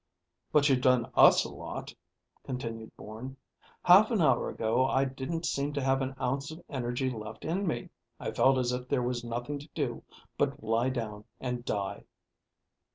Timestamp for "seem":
5.45-5.73